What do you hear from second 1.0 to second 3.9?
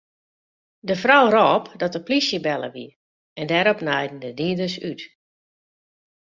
frou rôp dat de polysje belle wie en dêrop